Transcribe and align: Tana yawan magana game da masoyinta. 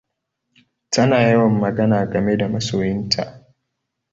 Tana 0.89 1.21
yawan 1.21 1.59
magana 1.59 2.05
game 2.05 2.37
da 2.37 2.47
masoyinta. 2.49 3.43